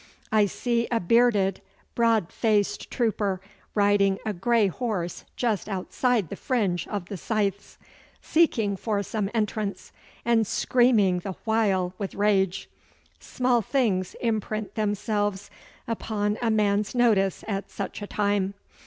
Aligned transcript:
I 0.31 0.47
see 0.47 0.87
a 0.89 0.99
bearded, 0.99 1.61
broad 1.93 2.31
faced 2.31 2.89
trooper 2.89 3.39
riding 3.75 4.17
a 4.25 4.33
grey 4.33 4.65
horse 4.65 5.25
just 5.35 5.69
outside 5.69 6.29
the 6.29 6.35
fringe 6.35 6.87
of 6.87 7.05
the 7.05 7.17
scythes, 7.17 7.77
seeking 8.19 8.75
for 8.77 9.03
some 9.03 9.29
entrance, 9.35 9.91
and 10.25 10.47
screaming 10.47 11.19
the 11.19 11.35
while 11.45 11.93
with 11.99 12.15
rage. 12.15 12.67
Small 13.19 13.61
things 13.61 14.15
imprint 14.21 14.73
themselves 14.73 15.51
upon 15.87 16.39
a 16.41 16.49
man's 16.49 16.95
notice 16.95 17.43
at 17.47 17.69
such 17.69 18.01
a 18.01 18.07
time. 18.07 18.55